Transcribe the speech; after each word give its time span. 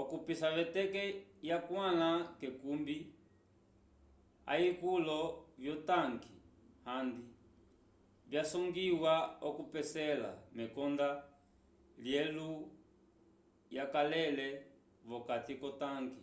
okupisa 0.00 0.46
veteke 0.56 1.02
yakwãla 1.48 2.10
k'ekumbi 2.38 2.96
ayikulo 4.52 5.18
vyotanke 5.62 6.32
handi 6.88 7.24
vyasangiwa 8.30 9.14
okupesela 9.48 10.30
mekonda 10.56 11.08
lyelulwo 12.04 12.72
yakalele 13.76 14.48
vokati 15.08 15.52
k'otanke 15.60 16.22